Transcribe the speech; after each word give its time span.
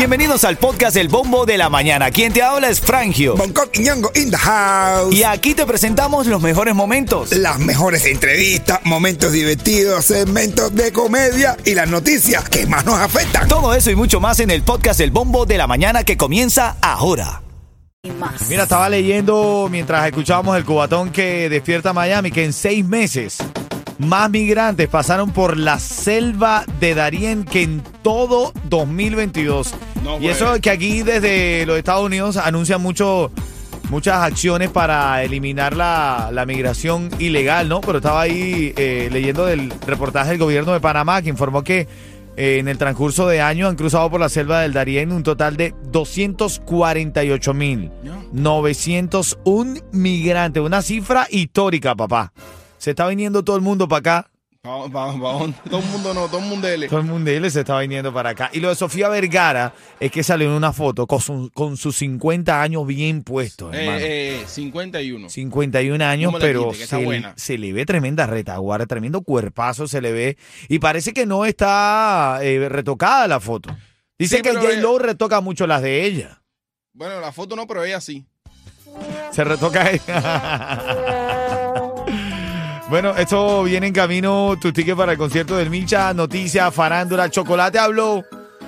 Bienvenidos 0.00 0.44
al 0.44 0.56
podcast 0.56 0.96
El 0.96 1.08
Bombo 1.08 1.44
de 1.44 1.58
la 1.58 1.68
Mañana. 1.68 2.10
Quien 2.10 2.32
te 2.32 2.42
habla 2.42 2.70
es 2.70 2.80
Frangio. 2.80 3.36
Bangkok 3.36 3.68
y 3.74 3.80
Ñongo 3.80 4.10
in 4.14 4.30
the 4.30 4.36
house. 4.36 5.14
Y 5.14 5.24
aquí 5.24 5.54
te 5.54 5.66
presentamos 5.66 6.26
los 6.26 6.40
mejores 6.40 6.74
momentos. 6.74 7.32
Las 7.32 7.58
mejores 7.58 8.06
entrevistas, 8.06 8.80
momentos 8.84 9.32
divertidos, 9.32 10.06
segmentos 10.06 10.74
de 10.74 10.90
comedia 10.90 11.56
y 11.66 11.74
las 11.74 11.88
noticias 11.88 12.48
que 12.48 12.66
más 12.66 12.86
nos 12.86 12.98
afectan. 12.98 13.46
Todo 13.46 13.74
eso 13.74 13.90
y 13.90 13.94
mucho 13.94 14.20
más 14.20 14.40
en 14.40 14.50
el 14.50 14.62
podcast 14.62 15.00
El 15.00 15.10
Bombo 15.10 15.44
de 15.44 15.58
la 15.58 15.66
Mañana 15.66 16.02
que 16.02 16.16
comienza 16.16 16.76
ahora. 16.80 17.42
Mira, 18.48 18.62
estaba 18.62 18.88
leyendo 18.88 19.68
mientras 19.70 20.06
escuchábamos 20.06 20.56
el 20.56 20.64
cubatón 20.64 21.10
que 21.10 21.50
despierta 21.50 21.92
Miami 21.92 22.30
que 22.30 22.44
en 22.44 22.54
seis 22.54 22.82
meses 22.82 23.36
más 24.00 24.30
migrantes 24.30 24.88
pasaron 24.88 25.30
por 25.30 25.56
la 25.56 25.78
selva 25.78 26.64
de 26.80 26.94
Darién 26.94 27.44
que 27.44 27.62
en 27.62 27.82
todo 28.02 28.52
2022. 28.64 29.74
No, 30.02 30.18
y 30.18 30.28
eso 30.28 30.46
pues. 30.48 30.60
que 30.60 30.70
aquí 30.70 31.02
desde 31.02 31.66
los 31.66 31.76
Estados 31.76 32.04
Unidos 32.04 32.36
anuncian 32.38 32.80
mucho, 32.80 33.30
muchas 33.90 34.22
acciones 34.22 34.70
para 34.70 35.22
eliminar 35.22 35.76
la, 35.76 36.30
la 36.32 36.46
migración 36.46 37.10
ilegal, 37.18 37.68
¿no? 37.68 37.82
Pero 37.82 37.98
estaba 37.98 38.22
ahí 38.22 38.72
eh, 38.76 39.08
leyendo 39.12 39.44
del 39.44 39.70
reportaje 39.86 40.30
del 40.30 40.38
gobierno 40.38 40.72
de 40.72 40.80
Panamá 40.80 41.20
que 41.20 41.28
informó 41.28 41.62
que 41.62 41.86
eh, 42.36 42.58
en 42.58 42.68
el 42.68 42.78
transcurso 42.78 43.28
de 43.28 43.42
año 43.42 43.68
han 43.68 43.76
cruzado 43.76 44.10
por 44.10 44.18
la 44.18 44.30
selva 44.30 44.62
del 44.62 44.72
Darién 44.72 45.12
un 45.12 45.22
total 45.22 45.58
de 45.58 45.74
248 45.90 47.52
mil 47.52 47.90
901 48.32 49.80
migrantes. 49.92 50.62
Una 50.62 50.80
cifra 50.80 51.26
histórica, 51.30 51.94
papá. 51.94 52.32
Se 52.80 52.90
está 52.90 53.06
viniendo 53.06 53.44
todo 53.44 53.56
el 53.56 53.62
mundo 53.62 53.86
para 53.86 53.98
acá. 54.20 54.30
Vamos, 54.62 54.90
vamos, 54.92 55.20
vamos. 55.20 55.56
Todo 55.70 55.80
el 55.80 55.86
mundo 55.86 56.12
no, 56.12 56.26
todo 56.28 56.38
el 56.40 56.44
mundo 56.46 56.68
L. 56.68 56.86
Todo 56.88 57.00
el 57.00 57.06
mundo 57.06 57.30
de 57.30 57.36
él 57.38 57.50
se 57.50 57.60
está 57.60 57.78
viniendo 57.78 58.12
para 58.12 58.30
acá. 58.30 58.50
Y 58.52 58.60
lo 58.60 58.68
de 58.68 58.74
Sofía 58.74 59.08
Vergara 59.08 59.72
es 59.98 60.10
que 60.10 60.22
salió 60.22 60.48
en 60.48 60.52
una 60.54 60.72
foto 60.72 61.06
con, 61.06 61.20
su- 61.20 61.50
con 61.54 61.76
sus 61.78 61.96
50 61.96 62.60
años 62.60 62.86
bien 62.86 63.22
puestos, 63.22 63.72
hermano. 63.74 63.98
Eh, 63.98 64.40
eh, 64.40 64.44
51. 64.46 65.30
51 65.30 66.04
años, 66.04 66.32
No 66.32 66.38
me 66.38 66.44
la 66.44 66.46
pero 66.50 66.64
quite, 66.66 66.76
que 66.78 66.84
está 66.84 66.98
se, 66.98 67.04
buena. 67.04 67.32
se 67.36 67.56
le 67.58 67.72
ve 67.72 67.86
tremenda 67.86 68.26
retaguardia, 68.26 68.86
tremendo 68.86 69.22
cuerpazo 69.22 69.86
se 69.88 70.00
le 70.02 70.12
ve. 70.12 70.36
Y 70.68 70.78
parece 70.78 71.12
que 71.14 71.24
no 71.26 71.44
está 71.46 72.40
eh, 72.42 72.68
retocada 72.68 73.28
la 73.28 73.40
foto. 73.40 73.74
Dice 74.18 74.36
Sí, 74.36 74.42
que 74.42 74.50
pero, 74.50 74.60
J-Lo 74.60 74.98
retoca 74.98 75.40
mucho 75.40 75.66
las 75.66 75.80
de 75.80 76.04
ella. 76.04 76.42
Bueno, 76.92 77.18
la 77.20 77.32
foto 77.32 77.56
no, 77.56 77.66
pero 77.66 77.82
ella 77.84 78.00
sí. 78.02 78.26
Se 79.32 79.42
retoca 79.44 79.90
ella. 79.90 81.16
Bueno, 82.90 83.14
esto 83.16 83.62
viene 83.62 83.86
en 83.86 83.92
camino, 83.92 84.56
tu 84.60 84.72
ticket 84.72 84.96
para 84.96 85.12
el 85.12 85.18
concierto 85.18 85.56
del 85.56 85.70
Micha, 85.70 86.12
noticias, 86.12 86.74
farándula, 86.74 87.30
chocolate 87.30 87.78
habló 87.78 88.24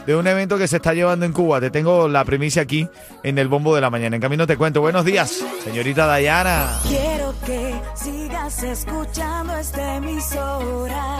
de 0.07 0.15
un 0.15 0.25
evento 0.29 0.57
que 0.57 0.69
se 0.69 0.77
está 0.77 0.95
llevando 0.95 1.27
en 1.27 1.33
Cuba. 1.33 1.61
Te 1.61 1.71
tengo 1.71 2.07
la 2.07 2.25
primicia 2.25 2.63
aquí 2.63 2.89
en 3.25 3.37
el 3.39 3.49
bombo 3.49 3.75
de 3.75 3.81
la 3.81 3.91
mañana. 3.91 4.15
En 4.15 4.23
camino 4.23 4.47
te 4.47 4.57
cuento. 4.57 4.81
Buenos 4.81 5.05
días, 5.05 5.43
señorita 5.65 6.07
Dayana. 6.07 6.71
Quiero 6.87 7.35
que 7.45 7.75
sigas 7.97 8.63
escuchando 8.63 9.57
esta 9.57 9.97
emisora. 9.97 11.19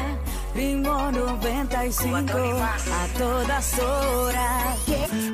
Ritmo 0.55 1.11
95 1.11 2.33
a 2.39 3.19
todas 3.19 3.79
horas. 3.79 4.79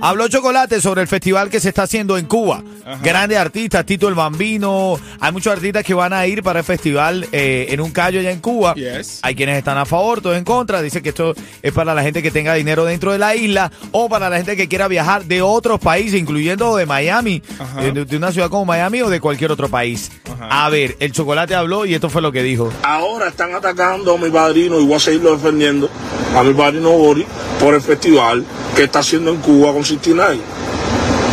Habló 0.00 0.28
Chocolate 0.28 0.80
sobre 0.80 1.02
el 1.02 1.08
festival 1.08 1.50
que 1.50 1.58
se 1.58 1.70
está 1.70 1.82
haciendo 1.82 2.16
en 2.18 2.26
Cuba. 2.26 2.62
Grandes 3.02 3.36
artistas, 3.36 3.84
Tito 3.84 4.08
el 4.08 4.14
Bambino. 4.14 4.98
Hay 5.18 5.32
muchos 5.32 5.52
artistas 5.52 5.82
que 5.82 5.92
van 5.92 6.12
a 6.12 6.24
ir 6.26 6.42
para 6.42 6.60
el 6.60 6.64
festival 6.64 7.26
eh, 7.32 7.66
en 7.70 7.80
un 7.80 7.90
callo 7.90 8.20
allá 8.20 8.30
en 8.30 8.38
Cuba. 8.38 8.74
Yes. 8.74 9.18
Hay 9.22 9.34
quienes 9.34 9.58
están 9.58 9.76
a 9.76 9.84
favor, 9.84 10.20
todos 10.20 10.36
en 10.36 10.44
contra. 10.44 10.80
Dice 10.82 11.02
que 11.02 11.08
esto 11.08 11.34
es 11.62 11.72
para 11.72 11.94
la 11.94 12.02
gente 12.02 12.22
que 12.22 12.30
tenga 12.30 12.54
dinero 12.54 12.84
dentro 12.84 13.10
de 13.12 13.18
la 13.18 13.34
isla 13.34 13.72
o 13.90 14.08
para 14.08 14.30
la 14.30 14.36
gente 14.36 14.56
que 14.56 14.68
quiera 14.68 14.86
viajar 14.86 15.24
de 15.24 15.42
otros 15.42 15.80
países, 15.80 16.18
incluyendo 16.20 16.76
de 16.76 16.86
Miami, 16.86 17.42
de, 17.80 18.04
de 18.04 18.16
una 18.16 18.30
ciudad 18.30 18.48
como 18.50 18.66
Miami 18.66 19.02
o 19.02 19.10
de 19.10 19.20
cualquier 19.20 19.50
otro 19.50 19.68
país. 19.68 20.12
Ajá. 20.32 20.66
A 20.66 20.70
ver, 20.70 20.96
el 21.00 21.12
Chocolate 21.12 21.56
habló 21.56 21.84
y 21.86 21.94
esto 21.94 22.08
fue 22.08 22.22
lo 22.22 22.30
que 22.30 22.44
dijo. 22.44 22.72
Ahora 22.84 23.28
están 23.28 23.52
atacando 23.54 24.14
a 24.14 24.18
mi 24.18 24.30
padrino 24.30 24.78
y 24.80 24.86
voy 24.86 24.94
a 24.94 25.00
seguirlo 25.08 25.36
defendiendo 25.36 25.88
a 26.36 26.42
mi 26.42 26.52
padrino 26.52 26.90
Boris 26.90 27.26
por 27.58 27.74
el 27.74 27.80
festival 27.80 28.44
que 28.76 28.84
está 28.84 28.98
haciendo 28.98 29.30
en 29.30 29.38
Cuba 29.38 29.72
con 29.72 29.84
69. 29.84 30.38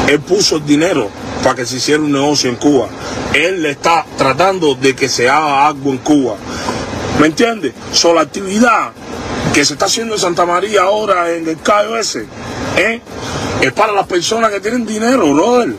Él 0.07 0.19
puso 0.21 0.57
el 0.57 0.65
dinero 0.65 1.09
para 1.43 1.55
que 1.55 1.65
se 1.65 1.75
hiciera 1.75 2.01
un 2.01 2.11
negocio 2.11 2.49
en 2.49 2.55
Cuba. 2.55 2.87
Él 3.33 3.61
le 3.61 3.71
está 3.71 4.05
tratando 4.17 4.75
de 4.75 4.95
que 4.95 5.09
se 5.09 5.29
haga 5.29 5.67
algo 5.67 5.91
en 5.91 5.97
Cuba. 5.97 6.35
¿Me 7.19 7.27
entiendes? 7.27 7.73
So, 7.91 8.13
la 8.13 8.21
actividad 8.21 8.91
que 9.53 9.65
se 9.65 9.73
está 9.73 9.85
haciendo 9.85 10.15
en 10.15 10.21
Santa 10.21 10.45
María 10.45 10.83
ahora 10.83 11.33
en 11.33 11.47
el 11.47 11.59
Cayo 11.61 11.97
ese, 11.97 12.25
¿eh? 12.77 13.01
es 13.61 13.73
para 13.73 13.91
las 13.91 14.07
personas 14.07 14.51
que 14.51 14.59
tienen 14.61 14.85
dinero, 14.85 15.33
brother. 15.33 15.75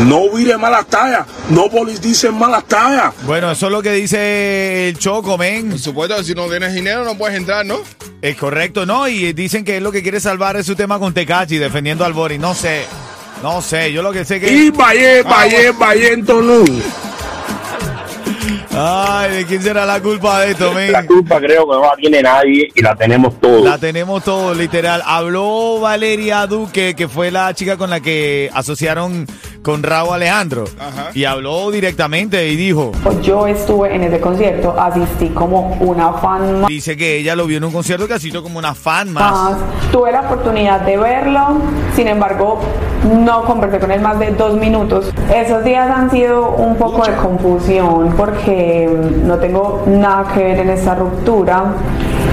No 0.00 0.30
vire 0.30 0.58
malas 0.58 0.86
tallas, 0.86 1.26
no 1.48 1.68
politicen 1.68 2.34
malas 2.34 2.64
tallas. 2.64 3.14
Bueno, 3.24 3.52
eso 3.52 3.66
es 3.66 3.72
lo 3.72 3.82
que 3.82 3.92
dice 3.92 4.88
el 4.88 4.98
Choco, 4.98 5.38
men. 5.38 5.70
Por 5.70 5.78
supuesto 5.78 6.16
que 6.16 6.24
si 6.24 6.34
no 6.34 6.48
tienes 6.48 6.74
dinero 6.74 7.04
no 7.04 7.16
puedes 7.16 7.36
entrar, 7.36 7.64
¿no? 7.64 7.78
Es 8.20 8.36
correcto, 8.36 8.84
¿no? 8.84 9.06
Y 9.06 9.32
dicen 9.32 9.64
que 9.64 9.76
es 9.76 9.82
lo 9.82 9.92
que 9.92 10.02
quiere 10.02 10.18
salvar 10.18 10.56
es 10.56 10.66
su 10.66 10.74
tema 10.74 10.98
con 10.98 11.14
Tecachi, 11.14 11.58
defendiendo 11.58 12.04
al 12.04 12.12
Boris. 12.12 12.40
No 12.40 12.54
sé, 12.54 12.84
no 13.42 13.62
sé. 13.62 13.92
Yo 13.92 14.02
lo 14.02 14.12
que 14.12 14.24
sé 14.24 14.40
que... 14.40 14.52
Y 14.52 14.70
Valle, 14.70 15.22
Valle, 15.22 15.70
Valle, 15.72 16.16
Tonú. 16.18 16.64
Ay, 18.74 19.36
¿de 19.36 19.44
quién 19.44 19.62
será 19.62 19.84
la 19.84 20.00
culpa 20.00 20.40
de 20.40 20.52
esto, 20.52 20.72
men? 20.72 20.92
La 20.92 21.06
culpa 21.06 21.38
creo 21.38 21.68
que 21.68 21.76
no 21.76 21.82
la 21.82 21.94
tiene 21.96 22.22
nadie 22.22 22.68
y 22.74 22.80
la 22.80 22.96
tenemos 22.96 23.38
todos. 23.38 23.64
La 23.64 23.76
tenemos 23.76 24.24
todo, 24.24 24.54
literal. 24.54 25.02
Habló 25.04 25.78
Valeria 25.78 26.46
Duque, 26.46 26.94
que 26.94 27.06
fue 27.06 27.30
la 27.30 27.52
chica 27.54 27.76
con 27.76 27.90
la 27.90 28.00
que 28.00 28.50
asociaron 28.54 29.26
con 29.62 29.82
Raúl 29.82 30.14
Alejandro. 30.14 30.64
Ajá. 30.78 31.10
Y 31.14 31.24
habló 31.24 31.70
directamente 31.70 32.48
y 32.48 32.56
dijo, 32.56 32.92
Yo 33.22 33.46
estuve 33.46 33.94
en 33.94 34.02
ese 34.04 34.20
concierto, 34.20 34.74
asistí 34.78 35.28
como 35.28 35.76
una 35.80 36.12
fan 36.14 36.66
dice 36.66 36.96
que 36.96 37.16
ella 37.18 37.36
lo 37.36 37.46
vio 37.46 37.58
en 37.58 37.64
un 37.64 37.72
concierto 37.72 38.06
que 38.08 38.14
asistió 38.14 38.42
como 38.42 38.58
una 38.58 38.74
fan 38.74 39.12
más. 39.12 39.32
más. 39.32 39.56
Tuve 39.92 40.12
la 40.12 40.22
oportunidad 40.22 40.80
de 40.80 40.96
verlo, 40.96 41.58
sin 41.94 42.08
embargo, 42.08 42.60
no 43.24 43.44
conversé 43.44 43.78
con 43.78 43.90
él 43.90 44.00
más 44.00 44.18
de 44.18 44.30
dos 44.32 44.54
minutos. 44.54 45.12
Esos 45.34 45.64
días 45.64 45.88
han 45.90 46.10
sido 46.10 46.50
un 46.50 46.76
poco 46.76 47.04
de 47.06 47.14
confusión 47.14 48.14
porque 48.16 48.88
no 49.24 49.36
tengo 49.38 49.82
nada 49.86 50.32
que 50.32 50.42
ver 50.42 50.58
en 50.60 50.70
esta 50.70 50.94
ruptura 50.94 51.74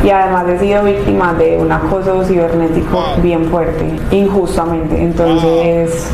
y 0.03 0.09
además 0.09 0.46
he 0.47 0.59
sido 0.59 0.84
víctima 0.84 1.34
de 1.34 1.57
un 1.57 1.72
acoso 1.72 2.23
cibernético 2.23 2.90
Wow. 3.00 3.22
bien 3.22 3.46
fuerte, 3.50 3.85
injustamente. 4.11 5.01
Entonces 5.01 6.07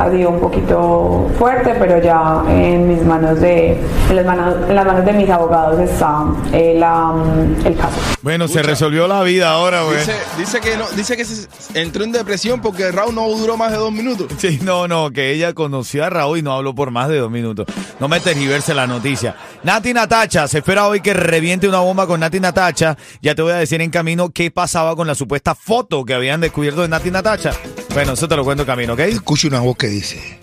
ha 0.00 0.10
sido 0.10 0.30
un 0.30 0.40
poquito 0.40 1.30
fuerte, 1.38 1.74
pero 1.78 2.02
ya 2.02 2.42
en 2.48 2.88
mis 2.88 3.04
manos 3.04 3.38
de, 3.40 3.72
en 4.08 4.16
las 4.16 4.24
manos, 4.24 4.56
en 4.68 4.74
las 4.74 4.86
manos 4.86 5.04
de 5.04 5.12
mis 5.12 5.28
abogados 5.28 5.78
está 5.78 6.24
eh, 6.52 6.74
la, 6.78 7.12
mm, 7.12 7.66
el 7.66 7.76
caso. 7.76 8.00
Bueno, 8.22 8.48
se 8.48 8.62
resolvió 8.62 9.06
la 9.06 9.22
vida 9.22 9.50
ahora, 9.50 9.82
güey. 9.82 9.98
Dice, 9.98 10.14
dice 10.38 10.60
que 10.60 10.76
no, 10.76 10.86
dice 10.96 11.16
que 11.16 11.24
se 11.24 11.48
entró 11.74 12.04
en 12.04 12.12
depresión 12.12 12.62
porque 12.62 12.90
Raúl 12.90 13.14
no 13.14 13.28
duró 13.28 13.56
más 13.56 13.72
de 13.72 13.78
dos 13.78 13.92
minutos. 13.92 14.28
Sí, 14.40 14.58
no, 14.62 14.88
no, 14.88 15.10
que 15.10 15.32
ella 15.32 15.52
conoció 15.52 16.02
a 16.02 16.08
Raúl 16.08 16.38
y 16.38 16.42
no 16.42 16.54
habló 16.54 16.74
por 16.74 16.90
más 16.90 17.08
de 17.10 17.18
dos 17.18 17.30
minutos. 17.30 17.66
No 17.98 18.08
me 18.08 18.20
tergiverse 18.20 18.72
la 18.72 18.86
noticia. 18.86 19.36
Nati 19.62 19.92
Natacha, 19.92 20.48
se 20.48 20.58
espera 20.58 20.86
hoy 20.86 21.02
que 21.02 21.12
reviente 21.12 21.68
una 21.68 21.80
bomba 21.80 22.06
con 22.06 22.20
Nati 22.20 22.40
Natacha. 22.40 22.96
Ya 23.20 23.34
te 23.34 23.42
voy 23.42 23.52
a 23.52 23.56
decir 23.56 23.82
en 23.82 23.90
camino 23.90 24.30
qué 24.30 24.50
pasaba 24.50 24.96
con 24.96 25.06
la 25.06 25.14
supuesta 25.14 25.54
foto 25.54 26.06
que 26.06 26.14
habían 26.14 26.40
descubierto 26.40 26.80
de 26.80 26.88
Nati 26.88 27.10
Natacha. 27.10 27.52
Bueno, 27.92 28.12
eso 28.12 28.28
te 28.28 28.36
lo 28.36 28.44
cuento 28.44 28.62
en 28.62 28.66
camino, 28.66 28.92
¿ok? 28.94 29.00
Escucho 29.00 29.48
una 29.48 29.60
voz 29.60 29.76
que 29.76 29.88
dice, 29.88 30.38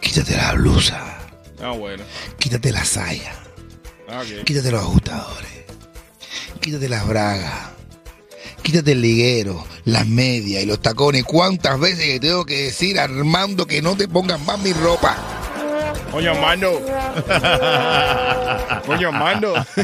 quítate 0.00 0.36
la 0.36 0.52
blusa, 0.54 1.18
Ah, 1.62 1.72
bueno. 1.72 2.02
quítate 2.38 2.72
la 2.72 2.84
saya, 2.84 3.32
Ah, 4.08 4.20
ok. 4.22 4.44
quítate 4.44 4.70
los 4.70 4.80
ajustadores, 4.80 5.50
quítate 6.60 6.88
las 6.88 7.06
bragas, 7.06 7.52
quítate 8.62 8.92
el 8.92 9.02
liguero, 9.02 9.62
las 9.84 10.06
medias 10.06 10.62
y 10.62 10.66
los 10.66 10.80
tacones. 10.80 11.24
¿Cuántas 11.24 11.78
veces 11.78 12.06
que 12.06 12.20
tengo 12.20 12.46
que 12.46 12.64
decir, 12.64 12.98
Armando, 12.98 13.66
que 13.66 13.82
no 13.82 13.94
te 13.96 14.08
pongas 14.08 14.40
más 14.40 14.58
mi 14.60 14.72
ropa? 14.72 15.16
Coño, 16.10 16.30
Armando. 16.32 16.72
Coño, 18.86 19.08
Armando. 19.08 19.66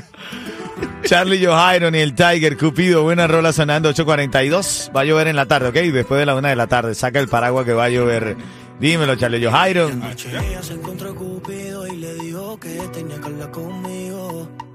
Charlie 1.07 1.45
Johairo 1.45 1.89
y 1.91 1.99
el 2.01 2.15
Tiger 2.15 2.57
Cupido, 2.57 3.03
buena 3.03 3.27
rola 3.27 3.53
sonando 3.53 3.91
8.42. 3.93 4.95
Va 4.95 5.03
a 5.03 5.05
llover 5.05 5.29
en 5.29 5.37
la 5.37 5.47
tarde, 5.47 5.69
¿ok? 5.69 5.75
Después 5.75 6.19
de 6.19 6.27
la 6.27 6.35
una 6.35 6.49
de 6.49 6.57
la 6.57 6.67
tarde, 6.67 6.95
saca 6.95 7.21
el 7.21 7.29
paraguas 7.29 7.65
que 7.65 7.73
va 7.73 7.85
a 7.85 7.89
llover. 7.89 8.37
Dímelo, 8.81 9.15
Charlie 9.17 9.45
Johairo. 9.45 9.91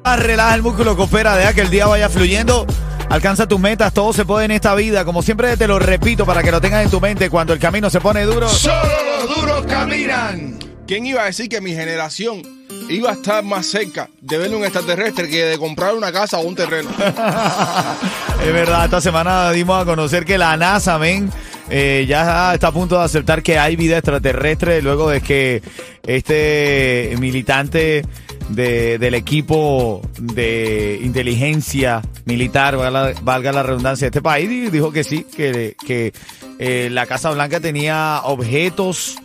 Ah, 0.03 0.15
Relaja 0.15 0.55
el 0.55 0.61
músculo, 0.63 0.95
coopera, 0.95 1.35
deja 1.35 1.53
que 1.53 1.61
el 1.61 1.69
día 1.69 1.85
vaya 1.85 2.09
fluyendo. 2.09 2.65
Alcanza 3.09 3.45
tus 3.45 3.59
metas, 3.59 3.93
todo 3.93 4.13
se 4.13 4.23
puede 4.23 4.45
en 4.45 4.51
esta 4.51 4.73
vida. 4.73 5.03
Como 5.03 5.21
siempre 5.21 5.57
te 5.57 5.67
lo 5.67 5.79
repito 5.79 6.25
para 6.25 6.41
que 6.41 6.51
lo 6.51 6.61
tengas 6.61 6.85
en 6.85 6.89
tu 6.89 7.01
mente. 7.01 7.29
Cuando 7.29 7.53
el 7.53 7.59
camino 7.59 7.89
se 7.89 7.99
pone 7.99 8.23
duro. 8.23 8.47
Solo 8.47 8.81
los 9.27 9.35
duros 9.35 9.65
caminan. 9.65 10.60
¿Quién 10.91 11.05
iba 11.05 11.21
a 11.21 11.27
decir 11.27 11.47
que 11.47 11.61
mi 11.61 11.71
generación 11.71 12.41
iba 12.89 13.11
a 13.11 13.13
estar 13.13 13.45
más 13.45 13.65
cerca 13.65 14.09
de 14.19 14.37
ver 14.37 14.53
un 14.53 14.65
extraterrestre 14.65 15.29
que 15.29 15.45
de 15.45 15.57
comprar 15.57 15.95
una 15.95 16.11
casa 16.11 16.37
o 16.39 16.41
un 16.41 16.53
terreno? 16.53 16.89
Es 18.45 18.51
verdad, 18.51 18.83
esta 18.83 18.99
semana 18.99 19.51
dimos 19.51 19.81
a 19.81 19.85
conocer 19.85 20.25
que 20.25 20.37
la 20.37 20.57
NASA, 20.57 20.99
men, 20.99 21.29
eh, 21.69 22.05
ya 22.09 22.53
está 22.53 22.67
a 22.67 22.71
punto 22.73 22.97
de 22.97 23.05
aceptar 23.05 23.41
que 23.41 23.57
hay 23.57 23.77
vida 23.77 23.99
extraterrestre 23.99 24.81
luego 24.81 25.09
de 25.09 25.21
que 25.21 25.61
este 26.05 27.15
militante 27.19 28.03
de- 28.49 28.97
del 28.97 29.13
equipo 29.13 30.01
de 30.19 30.99
inteligencia 31.01 32.01
militar, 32.25 32.75
valga 33.21 33.53
la, 33.53 33.63
redundancia 33.63 34.07
de 34.07 34.09
este 34.09 34.21
país, 34.21 34.49
di- 34.49 34.69
dijo 34.69 34.91
que 34.91 35.05
sí, 35.05 35.25
que, 35.33 35.77
que 35.87 36.11
eh, 36.59 36.89
la 36.91 37.05
Casa 37.05 37.31
Blanca 37.31 37.61
tenía 37.61 38.19
objetos 38.25 39.15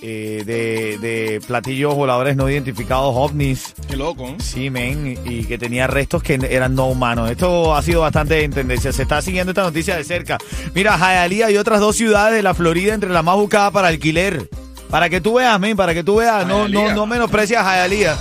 eh, 0.00 0.42
de, 0.46 0.98
de 0.98 1.40
platillos 1.46 1.94
voladores 1.94 2.36
no 2.36 2.48
identificados, 2.48 3.12
ovnis. 3.14 3.74
Qué 3.88 3.96
loco, 3.96 4.28
¿eh? 4.28 4.36
Sí, 4.38 4.70
men, 4.70 5.18
y 5.24 5.44
que 5.44 5.58
tenía 5.58 5.86
restos 5.86 6.22
que 6.22 6.38
eran 6.50 6.74
no 6.74 6.86
humanos. 6.86 7.30
Esto 7.30 7.74
ha 7.74 7.82
sido 7.82 8.00
bastante 8.00 8.42
en 8.44 8.52
tendencia. 8.52 8.92
Se 8.92 9.02
está 9.02 9.20
siguiendo 9.20 9.50
esta 9.50 9.62
noticia 9.62 9.96
de 9.96 10.04
cerca. 10.04 10.38
Mira, 10.74 10.96
Hialeah 10.96 11.50
y 11.50 11.56
otras 11.56 11.80
dos 11.80 11.96
ciudades 11.96 12.36
de 12.36 12.42
la 12.42 12.54
Florida 12.54 12.94
entre 12.94 13.10
las 13.10 13.24
más 13.24 13.36
buscadas 13.36 13.72
para 13.72 13.88
alquiler. 13.88 14.48
Para 14.88 15.08
que 15.08 15.20
tú 15.20 15.34
veas, 15.34 15.58
men, 15.58 15.76
para 15.76 15.94
que 15.94 16.04
tú 16.04 16.16
veas. 16.16 16.46
No, 16.46 16.68
no, 16.68 16.92
no 16.94 17.06
menosprecias 17.06 17.64
Hialeah. 17.64 18.16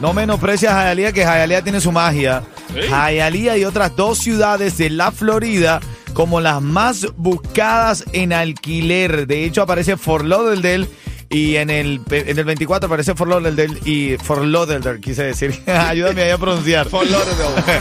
No 0.00 0.12
menosprecias 0.12 0.72
Hialeah, 0.72 1.12
que 1.12 1.20
Hialeah 1.20 1.62
tiene 1.62 1.80
su 1.80 1.92
magia. 1.92 2.42
Sí. 2.72 2.80
Hialeah 2.88 3.56
y 3.56 3.64
otras 3.64 3.94
dos 3.94 4.18
ciudades 4.18 4.78
de 4.78 4.90
la 4.90 5.12
Florida 5.12 5.80
como 6.14 6.40
las 6.40 6.62
más 6.62 7.06
buscadas 7.16 8.04
en 8.12 8.32
alquiler. 8.32 9.26
De 9.26 9.44
hecho, 9.44 9.62
aparece 9.62 9.96
Fort 9.98 10.24
Lauderdale 10.24 10.88
y 11.28 11.56
en 11.56 11.68
el, 11.70 12.00
en 12.10 12.38
el 12.38 12.44
24 12.44 12.86
aparece 12.86 13.14
Fort 13.14 13.30
Lauderdale 13.30 13.78
y 13.84 14.16
Fort 14.22 14.44
Lauderdale, 14.44 15.00
quise 15.00 15.24
decir. 15.24 15.60
Ayúdame 15.66 16.22
ahí 16.22 16.30
a 16.30 16.38
pronunciar. 16.38 16.88
Fort 16.88 17.10
Lauderdale. 17.10 17.80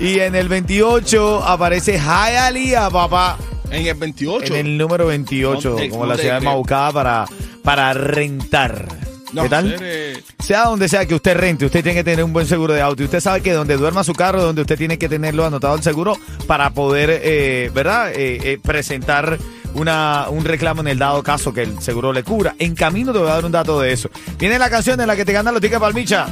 y 0.00 0.20
en 0.20 0.34
el 0.34 0.48
28 0.48 1.42
aparece 1.44 1.98
Hialeah, 1.98 2.90
papá. 2.90 3.38
En 3.70 3.86
el 3.86 3.94
28. 3.94 4.54
En 4.54 4.66
el 4.66 4.76
número 4.78 5.06
28, 5.06 5.70
No 5.70 5.76
te- 5.76 5.88
como 5.88 6.04
la 6.06 6.18
ciudad 6.18 6.42
más 6.42 6.54
buscada 6.56 6.92
para, 6.92 7.24
para 7.64 7.94
rentar. 7.94 8.86
No, 9.32 9.44
¿Qué 9.44 9.48
tal? 9.48 9.76
eh, 9.80 10.22
Sea 10.40 10.64
donde 10.64 10.88
sea 10.88 11.06
que 11.06 11.14
usted 11.14 11.36
rente, 11.36 11.64
usted 11.64 11.82
tiene 11.82 11.98
que 11.98 12.04
tener 12.04 12.24
un 12.24 12.32
buen 12.32 12.46
seguro 12.46 12.74
de 12.74 12.82
auto. 12.82 13.02
Y 13.02 13.06
usted 13.06 13.20
sabe 13.20 13.40
que 13.40 13.52
donde 13.52 13.76
duerma 13.76 14.04
su 14.04 14.12
carro, 14.12 14.42
donde 14.42 14.60
usted 14.62 14.76
tiene 14.76 14.98
que 14.98 15.08
tenerlo 15.08 15.46
anotado 15.46 15.74
el 15.74 15.82
seguro 15.82 16.18
para 16.46 16.70
poder, 16.70 17.08
eh, 17.22 17.70
¿verdad? 17.74 18.10
Eh, 18.12 18.38
eh, 18.42 18.58
presentar 18.62 19.38
una, 19.74 20.26
un 20.28 20.44
reclamo 20.44 20.82
en 20.82 20.88
el 20.88 20.98
dado 20.98 21.22
caso 21.22 21.54
que 21.54 21.62
el 21.62 21.80
seguro 21.80 22.12
le 22.12 22.22
cubra. 22.24 22.54
En 22.58 22.74
camino 22.74 23.12
te 23.12 23.18
voy 23.20 23.28
a 23.30 23.34
dar 23.34 23.44
un 23.46 23.52
dato 23.52 23.80
de 23.80 23.92
eso. 23.92 24.10
Viene 24.38 24.58
la 24.58 24.68
canción 24.68 25.00
en 25.00 25.06
la 25.06 25.16
que 25.16 25.24
te 25.24 25.32
ganan 25.32 25.54
los 25.54 25.62
tickets 25.62 25.80
palmicha. 25.80 26.26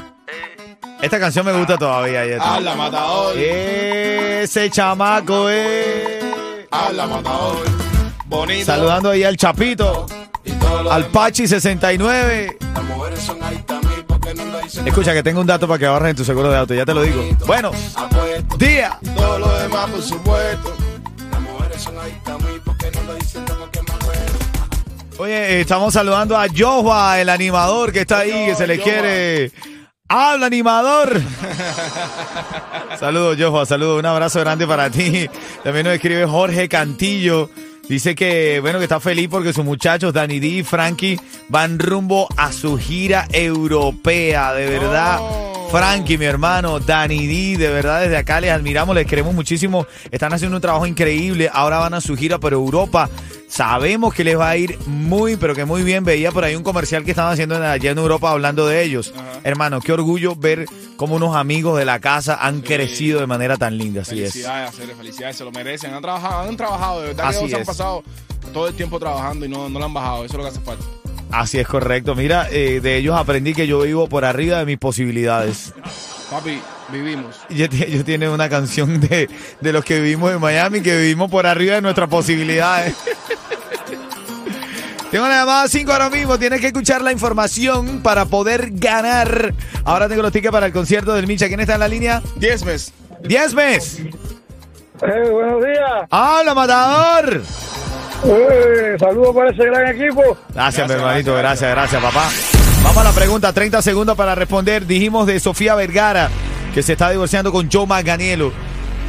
Esta 1.00 1.18
canción 1.18 1.46
me 1.46 1.52
gusta 1.56 1.78
todavía. 1.78 2.26
Yeta. 2.26 2.56
Habla, 2.56 2.74
matador. 2.74 3.34
Ese 3.38 4.68
chamaco 4.68 5.48
es. 5.48 6.22
Habla, 6.70 7.06
matador. 7.06 7.64
Bonito. 8.26 8.66
Saludando 8.66 9.10
ahí 9.10 9.24
al 9.24 9.36
Chapito, 9.38 10.06
al 10.90 11.06
Pachi 11.06 11.46
69. 11.46 12.58
Escucha 14.86 15.12
que 15.12 15.22
tengo 15.22 15.40
un 15.40 15.46
dato 15.46 15.66
para 15.66 15.78
que 15.78 15.86
ahorres 15.86 16.10
en 16.10 16.16
tu 16.16 16.24
seguro 16.24 16.50
de 16.50 16.56
auto, 16.56 16.74
ya 16.74 16.84
te 16.84 16.94
lo 16.94 17.02
digo. 17.02 17.22
Bueno, 17.46 17.70
día. 18.58 18.98
Todo 19.16 19.38
lo 19.38 19.58
demás, 19.58 19.90
por 19.90 20.02
supuesto. 20.02 20.76
Oye, 25.18 25.60
estamos 25.60 25.92
saludando 25.92 26.36
a 26.36 26.46
Joshua, 26.48 27.20
el 27.20 27.28
animador 27.28 27.92
que 27.92 28.00
está 28.00 28.20
ahí, 28.20 28.46
que 28.46 28.54
se 28.54 28.66
le 28.66 28.78
quiere. 28.78 29.52
¡Habla, 30.08 30.46
animador! 30.46 31.20
saludos, 32.98 33.36
Joshua, 33.38 33.66
saludos. 33.66 33.98
Un 33.98 34.06
abrazo 34.06 34.40
grande 34.40 34.66
para 34.66 34.90
ti. 34.90 35.28
También 35.62 35.86
nos 35.86 35.94
escribe 35.94 36.24
Jorge 36.24 36.68
Cantillo. 36.68 37.50
Dice 37.90 38.14
que, 38.14 38.60
bueno, 38.60 38.78
que 38.78 38.84
está 38.84 39.00
feliz 39.00 39.26
porque 39.28 39.52
sus 39.52 39.64
muchachos, 39.64 40.12
Danny 40.12 40.38
D 40.38 40.46
y 40.46 40.62
Frankie, 40.62 41.18
van 41.48 41.76
rumbo 41.76 42.28
a 42.36 42.52
su 42.52 42.78
gira 42.78 43.26
europea. 43.32 44.52
De 44.52 44.64
verdad. 44.64 45.18
Oh. 45.20 45.68
Frankie, 45.72 46.16
mi 46.16 46.24
hermano, 46.24 46.78
Danny 46.78 47.26
D, 47.26 47.58
de 47.58 47.68
verdad 47.68 48.02
desde 48.02 48.16
acá 48.16 48.40
les 48.40 48.52
admiramos, 48.52 48.94
les 48.94 49.08
queremos 49.08 49.34
muchísimo. 49.34 49.88
Están 50.12 50.32
haciendo 50.32 50.56
un 50.56 50.60
trabajo 50.60 50.86
increíble. 50.86 51.50
Ahora 51.52 51.78
van 51.78 51.94
a 51.94 52.00
su 52.00 52.16
gira 52.16 52.38
por 52.38 52.52
Europa. 52.52 53.10
Sabemos 53.50 54.14
que 54.14 54.22
les 54.22 54.38
va 54.38 54.48
a 54.50 54.56
ir 54.56 54.78
muy, 54.86 55.36
pero 55.36 55.56
que 55.56 55.64
muy 55.64 55.82
bien. 55.82 56.04
Veía 56.04 56.30
por 56.30 56.44
ahí 56.44 56.54
un 56.54 56.62
comercial 56.62 57.04
que 57.04 57.10
estaban 57.10 57.32
haciendo 57.32 57.56
en- 57.56 57.64
allá 57.64 57.90
en 57.90 57.98
Europa 57.98 58.30
hablando 58.30 58.66
de 58.68 58.82
ellos. 58.84 59.12
Hermano, 59.42 59.80
qué 59.80 59.92
orgullo 59.92 60.36
ver 60.36 60.66
cómo 60.96 61.16
unos 61.16 61.34
amigos 61.34 61.76
de 61.76 61.84
la 61.84 61.98
casa 61.98 62.36
han 62.40 62.60
crecido 62.60 63.18
de 63.20 63.26
manera 63.26 63.56
tan 63.56 63.76
linda. 63.76 64.02
Así 64.02 64.22
es. 64.22 64.32
Felicidades, 64.34 64.74
felicidades, 64.96 65.36
se 65.36 65.44
lo 65.44 65.50
merecen. 65.50 65.92
Han 65.92 66.00
trabajado, 66.00 66.48
han 66.48 66.56
trabajado, 66.56 67.00
de 67.00 67.06
verdad 67.08 67.26
Así 67.26 67.40
que 67.40 67.44
ellos 67.46 67.58
han 67.60 67.66
pasado 67.66 68.04
todo 68.52 68.68
el 68.68 68.74
tiempo 68.74 69.00
trabajando 69.00 69.44
y 69.44 69.48
no, 69.48 69.68
no 69.68 69.78
lo 69.80 69.84
han 69.84 69.94
bajado. 69.94 70.24
Eso 70.24 70.34
es 70.34 70.38
lo 70.38 70.42
que 70.44 70.48
hace 70.50 70.60
falta. 70.60 70.84
Así 71.32 71.58
es 71.58 71.66
correcto. 71.66 72.14
Mira, 72.14 72.48
eh, 72.52 72.80
de 72.80 72.96
ellos 72.98 73.16
aprendí 73.18 73.52
que 73.52 73.66
yo 73.66 73.80
vivo 73.80 74.08
por 74.08 74.24
arriba 74.24 74.58
de 74.58 74.64
mis 74.66 74.78
posibilidades. 74.78 75.74
Papi, 76.30 76.60
vivimos. 76.92 77.34
Ellos, 77.50 77.68
ti- 77.68 77.82
ellos 77.82 78.04
tienen 78.04 78.30
una 78.30 78.48
canción 78.48 79.00
de, 79.00 79.28
de 79.60 79.72
los 79.72 79.84
que 79.84 80.00
vivimos 80.00 80.30
en 80.32 80.40
Miami, 80.40 80.80
que 80.80 80.96
vivimos 80.96 81.28
por 81.28 81.44
arriba 81.46 81.74
de 81.74 81.82
nuestras 81.82 82.08
posibilidades. 82.08 82.94
Tengo 85.10 85.26
la 85.26 85.40
llamada 85.40 85.66
5 85.68 85.92
ahora 85.92 86.08
mismo. 86.08 86.38
Tienes 86.38 86.60
que 86.60 86.68
escuchar 86.68 87.02
la 87.02 87.10
información 87.10 88.00
para 88.00 88.26
poder 88.26 88.68
ganar. 88.72 89.52
Ahora 89.84 90.08
tengo 90.08 90.22
los 90.22 90.30
tickets 90.32 90.52
para 90.52 90.66
el 90.66 90.72
concierto 90.72 91.14
del 91.14 91.26
Micha. 91.26 91.48
¿Quién 91.48 91.58
está 91.60 91.74
en 91.74 91.80
la 91.80 91.88
línea? 91.88 92.22
Diez 92.36 92.64
meses. 92.64 92.92
10 93.22 93.54
mes. 93.54 93.98
Eh, 93.98 95.30
buenos 95.30 95.64
días. 95.64 96.06
¡Habla, 96.10 96.54
matador! 96.54 97.42
Eh, 98.24 98.96
saludos 99.00 99.34
para 99.34 99.50
ese 99.50 99.64
gran 99.64 99.88
equipo. 99.88 100.22
Gracias, 100.54 100.54
mi 100.54 100.54
Gracias, 100.54 100.90
hermanito. 100.90 101.34
gracias, 101.34 101.70
Gracias, 101.70 102.00
gracias, 102.00 102.02
papá. 102.02 102.28
Vamos 102.84 102.98
a 102.98 103.04
la 103.04 103.12
pregunta. 103.12 103.52
30 103.52 103.82
segundos 103.82 104.16
para 104.16 104.34
responder. 104.36 104.86
Dijimos 104.86 105.26
de 105.26 105.40
Sofía 105.40 105.74
Vergara, 105.74 106.28
que 106.72 106.82
se 106.82 106.92
está 106.92 107.10
divorciando 107.10 107.50
con 107.50 107.68
Joe 107.70 107.86
Manganiello. 107.86 108.52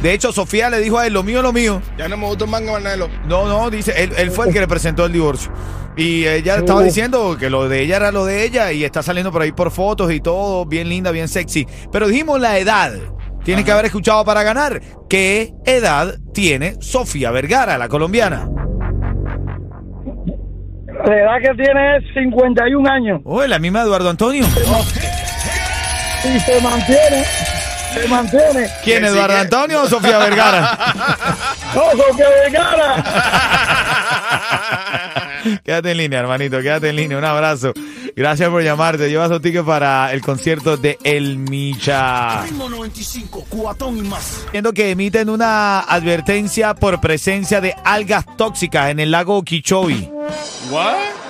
De 0.02 0.12
hecho, 0.12 0.32
Sofía 0.32 0.68
le 0.68 0.80
dijo 0.80 0.98
a 0.98 1.06
él, 1.06 1.12
lo 1.12 1.22
mío, 1.22 1.42
lo 1.42 1.52
mío. 1.52 1.80
Ya 1.96 2.08
no 2.08 2.16
me 2.16 2.26
gusta 2.26 2.44
el 2.44 2.50
manga 2.50 2.72
Manelo. 2.72 3.08
No, 3.26 3.46
no, 3.46 3.70
dice, 3.70 3.92
él, 4.02 4.10
él 4.18 4.30
fue 4.32 4.48
el 4.48 4.52
que 4.52 4.60
le 4.60 4.66
presentó 4.68 5.06
el 5.06 5.12
divorcio. 5.12 5.52
Y 5.96 6.26
ella 6.26 6.56
estaba 6.56 6.82
diciendo 6.82 7.36
que 7.38 7.50
lo 7.50 7.68
de 7.68 7.82
ella 7.82 7.96
era 7.96 8.12
lo 8.12 8.24
de 8.24 8.44
ella 8.44 8.72
y 8.72 8.82
está 8.82 9.02
saliendo 9.02 9.30
por 9.30 9.42
ahí 9.42 9.52
por 9.52 9.70
fotos 9.70 10.10
y 10.10 10.20
todo, 10.20 10.64
bien 10.66 10.88
linda, 10.88 11.10
bien 11.12 11.28
sexy. 11.28 11.66
Pero 11.92 12.08
dijimos 12.08 12.40
la 12.40 12.58
edad. 12.58 12.92
Tienes 13.44 13.64
que 13.64 13.72
haber 13.72 13.84
escuchado 13.86 14.24
para 14.24 14.42
ganar. 14.42 14.80
¿Qué 15.08 15.52
edad 15.66 16.16
tiene 16.32 16.76
Sofía 16.80 17.30
Vergara, 17.30 17.76
la 17.78 17.88
colombiana? 17.88 18.48
La 21.04 21.16
edad 21.16 21.36
que 21.42 21.62
tiene 21.62 21.96
es 21.96 22.04
51 22.14 22.88
años 22.90 23.20
Oh, 23.24 23.44
la 23.44 23.58
misma 23.58 23.82
Eduardo 23.82 24.08
Antonio. 24.08 24.44
y 26.24 26.38
se 26.40 26.60
mantiene. 26.60 27.24
Se 27.92 28.08
mantiene. 28.08 28.68
¿Quién, 28.82 29.04
Eduardo 29.04 29.36
Antonio 29.36 29.82
o 29.82 29.88
Sofía 29.88 30.18
Vergara? 30.18 30.78
¡No, 31.74 31.90
Sofía 31.90 32.28
Vergara! 32.28 33.04
quédate 35.64 35.90
en 35.90 35.96
línea, 35.96 36.20
hermanito, 36.20 36.60
quédate 36.60 36.88
en 36.90 36.96
línea. 36.96 37.18
Un 37.18 37.24
abrazo. 37.24 37.72
Gracias 38.14 38.48
por 38.50 38.62
llamarte. 38.62 39.08
Llevas 39.08 39.30
tu 39.30 39.40
ticket 39.40 39.64
para 39.64 40.12
el 40.12 40.20
concierto 40.20 40.76
de 40.76 40.98
El 41.02 41.38
Micha. 41.38 42.44
Viendo 44.52 44.72
que 44.72 44.90
emiten 44.90 45.30
una 45.30 45.80
advertencia 45.80 46.74
por 46.74 47.00
presencia 47.00 47.60
de 47.60 47.74
algas 47.84 48.24
tóxicas 48.36 48.90
en 48.90 49.00
el 49.00 49.10
lago 49.10 49.38
Okeechobee. 49.38 50.10
¿What? 50.70 51.21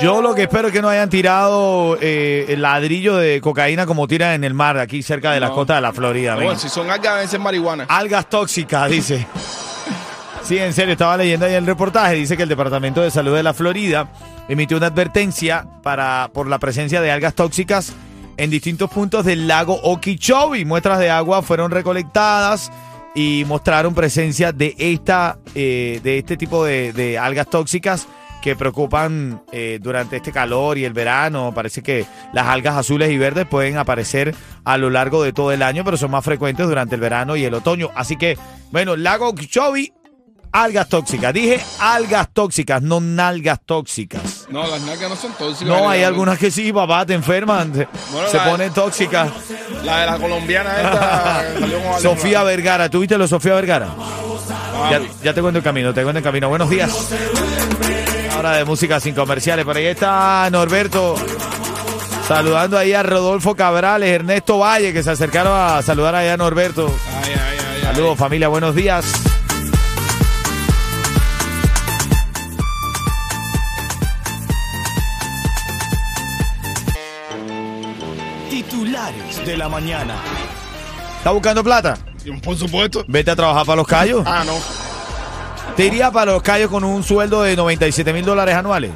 Yo 0.00 0.20
lo 0.20 0.34
que 0.34 0.42
espero 0.42 0.68
es 0.68 0.74
que 0.74 0.82
no 0.82 0.88
hayan 0.88 1.08
tirado 1.08 1.96
eh, 2.00 2.46
el 2.48 2.62
ladrillo 2.62 3.16
de 3.16 3.40
cocaína 3.40 3.86
como 3.86 4.06
tiran 4.06 4.32
en 4.32 4.44
el 4.44 4.52
mar, 4.54 4.78
aquí 4.78 5.02
cerca 5.02 5.32
de 5.32 5.40
la 5.40 5.48
No. 5.48 5.54
costa 5.54 5.76
de 5.76 5.80
la 5.80 5.92
Florida. 5.92 6.34
Bueno, 6.34 6.56
si 6.56 6.68
son 6.68 6.90
algas, 6.90 7.14
deben 7.14 7.28
ser 7.28 7.40
marihuana. 7.40 7.86
Algas 7.88 8.28
tóxicas, 8.28 8.90
dice. 8.90 9.26
Sí, 10.42 10.58
en 10.58 10.74
serio, 10.74 10.92
estaba 10.92 11.16
leyendo 11.16 11.46
ahí 11.46 11.54
el 11.54 11.64
reportaje. 11.64 12.16
Dice 12.16 12.36
que 12.36 12.42
el 12.42 12.50
Departamento 12.50 13.00
de 13.00 13.10
Salud 13.10 13.34
de 13.34 13.42
la 13.42 13.54
Florida 13.54 14.10
emitió 14.46 14.76
una 14.76 14.88
advertencia 14.88 15.66
para, 15.82 16.28
por 16.34 16.48
la 16.48 16.58
presencia 16.58 17.00
de 17.00 17.10
algas 17.10 17.32
tóxicas 17.32 17.94
en 18.36 18.50
distintos 18.50 18.90
puntos 18.90 19.24
del 19.24 19.48
lago 19.48 19.80
Okeechobee. 19.82 20.66
Muestras 20.66 20.98
de 20.98 21.08
agua 21.08 21.40
fueron 21.40 21.70
recolectadas 21.70 22.70
y 23.14 23.44
mostraron 23.46 23.94
presencia 23.94 24.52
de, 24.52 24.74
esta, 24.76 25.38
eh, 25.54 26.00
de 26.04 26.18
este 26.18 26.36
tipo 26.36 26.62
de, 26.62 26.92
de 26.92 27.16
algas 27.18 27.48
tóxicas 27.48 28.06
que 28.44 28.56
preocupan 28.56 29.40
eh, 29.52 29.78
durante 29.80 30.16
este 30.16 30.30
calor 30.30 30.76
y 30.76 30.84
el 30.84 30.92
verano. 30.92 31.52
Parece 31.54 31.82
que 31.82 32.04
las 32.34 32.46
algas 32.46 32.76
azules 32.76 33.10
y 33.10 33.16
verdes 33.16 33.46
pueden 33.46 33.78
aparecer 33.78 34.34
a 34.66 34.76
lo 34.76 34.90
largo 34.90 35.22
de 35.22 35.32
todo 35.32 35.50
el 35.50 35.62
año, 35.62 35.82
pero 35.82 35.96
son 35.96 36.10
más 36.10 36.22
frecuentes 36.22 36.66
durante 36.66 36.96
el 36.96 37.00
verano 37.00 37.36
y 37.36 37.44
el 37.46 37.54
otoño. 37.54 37.88
Así 37.94 38.18
que, 38.18 38.36
bueno, 38.70 38.96
lago 38.96 39.30
Okeechobee, 39.30 39.94
algas 40.52 40.90
tóxicas. 40.90 41.32
Dije 41.32 41.58
algas 41.80 42.28
tóxicas, 42.34 42.82
no 42.82 43.00
nalgas 43.00 43.60
tóxicas. 43.64 44.46
No, 44.50 44.66
las 44.66 44.82
nalgas 44.82 45.08
no 45.08 45.16
son 45.16 45.32
tóxicas. 45.32 45.66
No, 45.66 45.88
hay 45.88 46.02
algunas 46.02 46.38
que 46.38 46.50
sí, 46.50 46.70
papá, 46.70 47.06
te 47.06 47.14
enferman, 47.14 47.72
Bueno, 47.72 48.28
se 48.28 48.38
ponen 48.40 48.74
tóxicas. 48.74 49.30
La 49.84 50.00
de 50.00 50.06
la 50.06 50.18
colombiana 50.18 50.82
esta. 50.82 51.98
Sofía. 52.00 52.42
Vergara, 52.42 52.90
¿tú 52.90 53.00
viste 53.00 53.16
lo 53.16 53.24
de 53.24 53.28
Sofía 53.28 53.54
Vergara? 53.54 53.88
Ah, 53.96 54.90
Ya, 54.90 55.00
ya 55.22 55.32
te 55.32 55.40
cuento 55.40 55.56
el 55.60 55.64
camino, 55.64 55.94
te 55.94 56.02
cuento 56.02 56.18
el 56.18 56.24
camino. 56.24 56.50
Buenos 56.50 56.68
días. 56.68 56.90
Ahora 58.34 58.56
de 58.56 58.64
música 58.64 59.00
sin 59.00 59.14
comerciales. 59.14 59.64
Por 59.64 59.76
ahí 59.76 59.86
está 59.86 60.48
Norberto 60.50 61.14
saludando 62.26 62.78
ahí 62.78 62.92
a 62.92 63.02
Rodolfo 63.02 63.54
Cabrales, 63.54 64.08
Ernesto 64.10 64.58
Valle, 64.58 64.92
que 64.92 65.02
se 65.02 65.10
acercaron 65.10 65.52
a 65.54 65.82
saludar 65.82 66.14
allá 66.14 66.34
a 66.34 66.36
Norberto. 66.36 66.92
Ay, 67.22 67.32
ay, 67.32 67.38
ay, 67.38 67.76
ay. 67.76 67.82
Saludos 67.82 68.18
familia, 68.18 68.48
buenos 68.48 68.74
días. 68.74 69.04
Titulares 78.50 79.44
de 79.44 79.56
la 79.56 79.68
mañana. 79.68 80.14
¿Está 81.18 81.30
buscando 81.30 81.62
plata? 81.62 81.98
Por 82.42 82.56
supuesto. 82.56 83.04
Vete 83.06 83.30
a 83.30 83.36
trabajar 83.36 83.66
para 83.66 83.76
los 83.76 83.86
callos. 83.86 84.22
Ah, 84.26 84.44
no. 84.46 84.83
¿Te 85.76 85.86
irías 85.86 86.10
para 86.12 86.32
los 86.32 86.42
callos 86.42 86.70
con 86.70 86.84
un 86.84 87.02
sueldo 87.02 87.42
de 87.42 87.56
97 87.56 88.12
mil 88.12 88.24
dólares 88.24 88.54
anuales? 88.54 88.92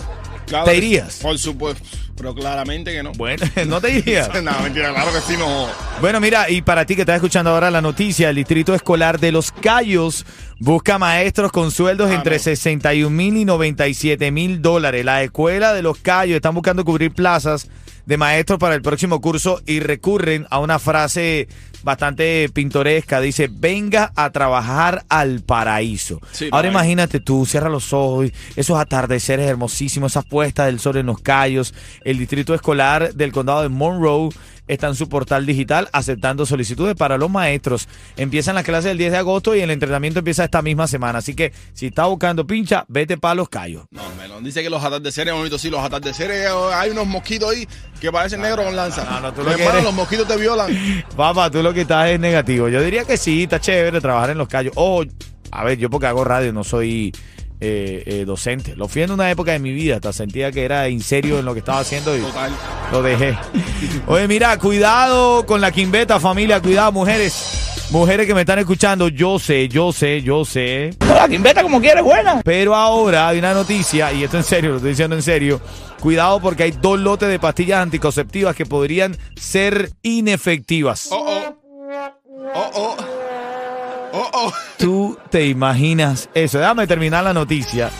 Claro 0.46 0.64
¿Te 0.64 0.76
irías? 0.76 1.18
Por 1.20 1.38
supuesto. 1.38 1.82
Pero 2.16 2.34
claramente 2.34 2.90
que 2.92 3.02
no. 3.02 3.12
Bueno, 3.12 3.44
no 3.66 3.80
te 3.80 3.90
irías. 3.98 4.28
no, 4.42 4.50
mentira, 4.60 4.92
claro 4.92 5.12
que 5.12 5.20
sí, 5.20 5.36
no. 5.38 5.66
Bueno, 6.00 6.20
mira, 6.20 6.50
y 6.50 6.62
para 6.62 6.84
ti 6.84 6.94
que 6.96 7.02
estás 7.02 7.16
escuchando 7.16 7.50
ahora 7.50 7.70
la 7.70 7.80
noticia, 7.80 8.30
el 8.30 8.36
Distrito 8.36 8.74
Escolar 8.74 9.20
de 9.20 9.30
Los 9.30 9.52
Cayos 9.52 10.24
busca 10.58 10.98
maestros 10.98 11.52
con 11.52 11.70
sueldos 11.70 12.10
Ah, 12.10 12.14
entre 12.14 12.36
no. 12.36 12.42
61 12.42 13.10
mil 13.10 13.36
y 13.36 13.44
97 13.44 14.30
mil 14.30 14.62
dólares. 14.62 15.04
La 15.04 15.22
escuela 15.22 15.72
de 15.74 15.82
Los 15.82 15.98
Cayos 15.98 16.36
están 16.36 16.54
buscando 16.54 16.84
cubrir 16.84 17.12
plazas 17.12 17.68
de 18.08 18.16
maestros 18.16 18.58
para 18.58 18.74
el 18.74 18.80
próximo 18.80 19.20
curso 19.20 19.60
y 19.66 19.80
recurren 19.80 20.46
a 20.48 20.60
una 20.60 20.78
frase 20.78 21.46
bastante 21.82 22.48
pintoresca. 22.48 23.20
Dice, 23.20 23.50
venga 23.52 24.12
a 24.16 24.30
trabajar 24.30 25.04
al 25.10 25.42
paraíso. 25.42 26.18
Sí, 26.32 26.48
Ahora 26.50 26.68
no, 26.68 26.72
imagínate 26.72 27.20
tú, 27.20 27.44
cierra 27.44 27.68
los 27.68 27.92
ojos, 27.92 28.30
esos 28.56 28.78
atardeceres 28.78 29.46
hermosísimos, 29.46 30.12
esas 30.12 30.24
puestas 30.24 30.66
del 30.66 30.80
sol 30.80 30.96
en 30.96 31.04
los 31.04 31.20
callos. 31.20 31.74
El 32.02 32.18
distrito 32.18 32.54
escolar 32.54 33.12
del 33.12 33.30
condado 33.30 33.60
de 33.60 33.68
Monroe 33.68 34.30
está 34.68 34.86
en 34.86 34.94
su 34.94 35.08
portal 35.08 35.46
digital 35.46 35.88
aceptando 35.92 36.46
solicitudes 36.46 36.94
para 36.94 37.18
los 37.18 37.30
maestros. 37.30 37.88
Empiezan 38.16 38.54
las 38.54 38.64
clases 38.64 38.92
el 38.92 38.98
10 38.98 39.12
de 39.12 39.18
agosto 39.18 39.54
y 39.56 39.60
el 39.60 39.70
entrenamiento 39.70 40.20
empieza 40.20 40.44
esta 40.44 40.62
misma 40.62 40.86
semana. 40.86 41.18
Así 41.18 41.34
que 41.34 41.52
si 41.72 41.86
estás 41.86 42.06
buscando 42.06 42.46
pincha, 42.46 42.84
vete 42.88 43.16
para 43.18 43.34
los 43.34 43.48
callos. 43.48 43.84
No, 43.90 44.02
Melón 44.18 44.44
dice 44.44 44.62
que 44.62 44.70
los 44.70 44.84
atardeceres, 44.84 45.34
bonito, 45.34 45.58
sí, 45.58 45.70
los 45.70 45.80
atardeceres, 45.80 46.46
eh, 46.46 46.50
hay 46.72 46.90
unos 46.90 47.06
mosquitos 47.06 47.50
ahí 47.50 47.66
que 48.00 48.12
parecen 48.12 48.40
negros 48.40 48.64
con 48.66 48.76
lanza. 48.76 49.04
no, 49.04 49.20
no, 49.20 49.32
tú 49.32 49.42
lo 49.42 49.54
que 49.56 49.64
eres- 49.64 49.82
los 49.82 49.94
mosquitos 49.94 50.28
te 50.28 50.36
violan. 50.36 51.04
Papá, 51.16 51.50
tú 51.50 51.62
lo 51.62 51.72
que 51.74 51.80
estás 51.82 52.10
es 52.10 52.20
negativo. 52.20 52.68
Yo 52.68 52.82
diría 52.82 53.04
que 53.04 53.16
sí, 53.16 53.42
está 53.44 53.58
chévere 53.60 54.00
trabajar 54.00 54.30
en 54.30 54.38
los 54.38 54.48
callos. 54.48 54.72
O, 54.76 55.04
a 55.50 55.64
ver, 55.64 55.78
yo 55.78 55.88
porque 55.90 56.06
hago 56.06 56.24
radio 56.24 56.52
no 56.52 56.62
soy 56.62 57.12
eh, 57.60 58.02
eh, 58.06 58.24
docente. 58.24 58.76
Lo 58.76 58.88
fui 58.88 59.02
en 59.02 59.10
una 59.10 59.30
época 59.30 59.52
de 59.52 59.58
mi 59.58 59.72
vida, 59.72 59.96
hasta 59.96 60.12
sentía 60.12 60.52
que 60.52 60.64
era 60.64 60.86
en 60.86 61.00
serio 61.00 61.38
en 61.38 61.44
lo 61.44 61.54
que 61.54 61.60
estaba 61.60 61.80
haciendo 61.80 62.16
y 62.16 62.20
Total. 62.20 62.52
lo 62.92 63.02
dejé. 63.02 63.36
Oye, 64.06 64.28
mira, 64.28 64.56
cuidado 64.58 65.44
con 65.46 65.60
la 65.60 65.70
quimbeta, 65.70 66.20
familia, 66.20 66.60
cuidado, 66.60 66.92
mujeres. 66.92 67.64
Mujeres 67.90 68.26
que 68.26 68.34
me 68.34 68.40
están 68.42 68.58
escuchando, 68.58 69.08
yo 69.08 69.38
sé, 69.38 69.66
yo 69.66 69.92
sé, 69.92 70.20
yo 70.20 70.44
sé. 70.44 70.90
La 71.00 71.26
quimbeta 71.26 71.62
como 71.62 71.80
quiere, 71.80 72.02
buena. 72.02 72.42
Pero 72.44 72.74
ahora 72.74 73.28
hay 73.28 73.38
una 73.38 73.54
noticia, 73.54 74.12
y 74.12 74.24
esto 74.24 74.36
en 74.36 74.44
serio, 74.44 74.70
lo 74.70 74.76
estoy 74.76 74.90
diciendo 74.90 75.16
en 75.16 75.22
serio. 75.22 75.60
Cuidado 75.98 76.38
porque 76.38 76.64
hay 76.64 76.70
dos 76.70 76.98
lotes 76.98 77.28
de 77.30 77.38
pastillas 77.38 77.80
anticonceptivas 77.80 78.54
que 78.54 78.66
podrían 78.66 79.16
ser 79.36 79.90
inefectivas. 80.02 81.08
Oh, 81.10 81.26
oh. 81.26 81.58
Oh, 82.54 82.70
oh. 82.74 83.17
Oh, 84.12 84.30
oh. 84.32 84.52
¿Tú 84.78 85.18
te 85.30 85.46
imaginas 85.46 86.28
eso? 86.34 86.58
Déjame 86.58 86.86
terminar 86.86 87.24
la 87.24 87.34
noticia. 87.34 87.90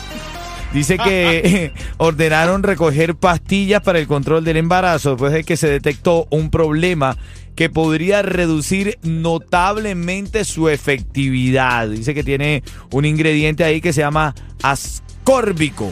Dice 0.73 0.97
que 0.97 1.73
ordenaron 1.97 2.63
recoger 2.63 3.15
pastillas 3.15 3.81
para 3.81 3.99
el 3.99 4.07
control 4.07 4.43
del 4.43 4.57
embarazo 4.57 5.11
después 5.11 5.33
de 5.33 5.43
que 5.43 5.57
se 5.57 5.67
detectó 5.67 6.27
un 6.29 6.51
problema 6.51 7.17
que 7.55 7.69
podría 7.69 8.21
reducir 8.21 8.97
notablemente 9.01 10.45
su 10.45 10.69
efectividad. 10.69 11.89
Dice 11.89 12.13
que 12.13 12.23
tiene 12.23 12.63
un 12.91 13.05
ingrediente 13.05 13.63
ahí 13.63 13.81
que 13.81 13.93
se 13.93 14.01
llama 14.01 14.35
ascórbico, 14.61 15.91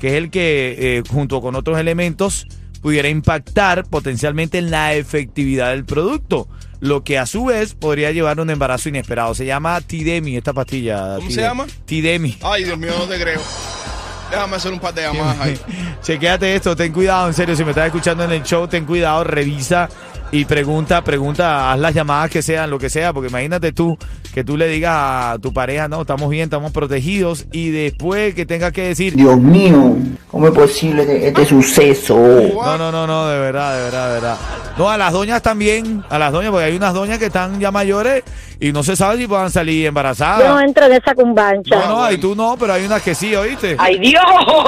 que 0.00 0.08
es 0.08 0.14
el 0.14 0.30
que 0.30 0.74
eh, 0.78 1.02
junto 1.08 1.40
con 1.40 1.54
otros 1.54 1.78
elementos 1.78 2.46
pudiera 2.80 3.08
impactar 3.08 3.84
potencialmente 3.84 4.58
en 4.58 4.70
la 4.70 4.94
efectividad 4.94 5.70
del 5.70 5.84
producto, 5.84 6.48
lo 6.84 7.02
que 7.02 7.18
a 7.18 7.24
su 7.24 7.46
vez 7.46 7.74
podría 7.74 8.12
llevar 8.12 8.38
a 8.38 8.42
un 8.42 8.50
embarazo 8.50 8.90
inesperado. 8.90 9.34
Se 9.34 9.46
llama 9.46 9.80
Tidemi 9.80 10.36
esta 10.36 10.52
pastilla. 10.52 11.16
¿Cómo 11.16 11.30
se 11.30 11.40
llama? 11.40 11.66
Tidemi. 11.86 12.36
Ay, 12.42 12.64
Dios 12.64 12.76
mío, 12.76 12.92
no 12.98 13.06
te 13.06 13.18
creo. 13.18 13.40
Déjame 14.30 14.56
hacer 14.56 14.70
un 14.70 14.80
par 14.80 14.92
de 14.92 15.00
llamadas 15.02 15.40
ahí. 15.40 15.58
Chequéate 16.02 16.54
esto, 16.54 16.76
ten 16.76 16.92
cuidado, 16.92 17.28
en 17.28 17.32
serio, 17.32 17.56
si 17.56 17.64
me 17.64 17.70
estás 17.70 17.86
escuchando 17.86 18.24
en 18.24 18.32
el 18.32 18.42
show, 18.42 18.68
ten 18.68 18.84
cuidado, 18.84 19.24
revisa 19.24 19.88
y 20.34 20.44
pregunta, 20.44 21.02
pregunta, 21.04 21.72
haz 21.72 21.78
las 21.78 21.94
llamadas 21.94 22.30
que 22.30 22.42
sean, 22.42 22.68
lo 22.70 22.78
que 22.78 22.90
sea, 22.90 23.12
porque 23.12 23.28
imagínate 23.28 23.72
tú 23.72 23.96
que 24.34 24.42
tú 24.42 24.56
le 24.56 24.66
digas 24.66 24.92
a 24.94 25.38
tu 25.40 25.52
pareja, 25.52 25.86
no, 25.86 26.00
estamos 26.00 26.28
bien, 26.28 26.44
estamos 26.44 26.72
protegidos, 26.72 27.46
y 27.52 27.70
después 27.70 28.34
que 28.34 28.44
tengas 28.44 28.72
que 28.72 28.82
decir, 28.82 29.14
Dios 29.14 29.38
mío, 29.38 29.96
¿cómo 30.28 30.48
es 30.48 30.52
posible 30.54 31.02
este, 31.02 31.28
este 31.28 31.46
suceso? 31.46 32.16
no, 32.16 32.76
no, 32.76 32.90
no, 32.90 33.06
no, 33.06 33.28
de 33.28 33.38
verdad, 33.38 33.76
de 33.76 33.82
verdad, 33.84 34.08
de 34.08 34.14
verdad. 34.14 34.36
No, 34.76 34.90
a 34.90 34.98
las 34.98 35.12
doñas 35.12 35.40
también, 35.40 36.02
a 36.10 36.18
las 36.18 36.32
doñas, 36.32 36.50
porque 36.50 36.64
hay 36.66 36.76
unas 36.76 36.92
doñas 36.94 37.20
que 37.20 37.26
están 37.26 37.60
ya 37.60 37.70
mayores 37.70 38.24
y 38.58 38.72
no 38.72 38.82
se 38.82 38.96
sabe 38.96 39.18
si 39.18 39.28
puedan 39.28 39.50
salir 39.50 39.86
embarazadas. 39.86 40.42
Yo 40.42 40.48
no 40.48 40.60
entro 40.60 40.86
en 40.86 40.92
esa 40.94 41.14
cumbancha. 41.14 41.76
No, 41.78 41.88
no, 42.00 42.10
y 42.12 42.18
tú 42.18 42.34
no, 42.34 42.56
pero 42.58 42.72
hay 42.72 42.84
unas 42.84 43.00
que 43.02 43.14
sí, 43.14 43.36
¿oíste? 43.36 43.76
¡Ay, 43.78 43.98
Dios! 44.00 44.20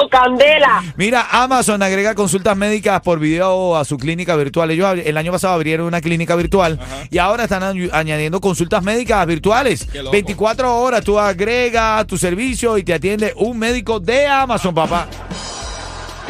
¡Candela! 0.09 0.81
Mira, 0.95 1.27
Amazon 1.29 1.81
agrega 1.83 2.15
consultas 2.15 2.55
médicas 2.55 3.01
por 3.01 3.19
video 3.19 3.75
a 3.75 3.83
su 3.83 3.97
clínica 3.97 4.35
virtual. 4.37 4.71
Ellos 4.71 4.87
ab- 4.87 5.03
el 5.05 5.17
año 5.17 5.33
pasado 5.33 5.56
abrieron 5.57 5.85
una 5.87 5.99
clínica 6.01 6.35
virtual 6.35 6.79
y 7.11 7.17
ahora 7.17 7.43
están 7.43 7.61
añ- 7.63 7.89
añadiendo 7.91 8.39
consultas 8.39 8.81
médicas 8.83 9.25
virtuales. 9.27 9.85
Qué 9.91 9.99
loco. 9.99 10.11
24 10.11 10.79
horas 10.79 11.03
tú 11.03 11.19
agregas 11.19 12.07
tu 12.07 12.17
servicio 12.17 12.77
y 12.77 12.83
te 12.83 12.93
atiende 12.93 13.33
un 13.35 13.59
médico 13.59 13.99
de 13.99 14.25
Amazon, 14.27 14.73
papá. 14.73 15.07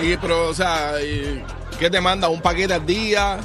Y, 0.02 0.16
pero, 0.18 0.50
o 0.50 0.54
sea, 0.54 0.94
¿qué 1.80 1.90
te 1.90 2.00
manda? 2.02 2.30
¿Un 2.30 2.42
paquete 2.42 2.74
al 2.74 2.86
día? 2.86 3.38